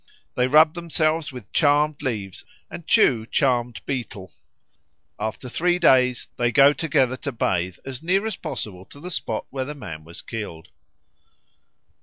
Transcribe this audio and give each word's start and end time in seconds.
They 0.33 0.47
rub 0.47 0.73
themselves 0.73 1.31
with 1.31 1.51
charmed 1.51 2.01
leaves 2.01 2.43
and 2.71 2.87
chew 2.87 3.23
charmed 3.27 3.85
betel. 3.85 4.31
After 5.19 5.47
three 5.47 5.77
days 5.77 6.27
they 6.37 6.51
go 6.51 6.73
together 6.73 7.15
to 7.17 7.31
bathe 7.31 7.77
as 7.85 8.01
near 8.01 8.25
as 8.25 8.35
possible 8.35 8.83
to 8.85 8.99
the 8.99 9.11
spot 9.11 9.45
where 9.51 9.65
the 9.65 9.75
man 9.75 10.03
was 10.03 10.23
killed. 10.23 10.69